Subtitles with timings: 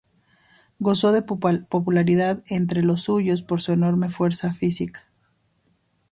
[0.79, 5.05] Gozó de popularidad entre los suyos por su enorme fuerza física.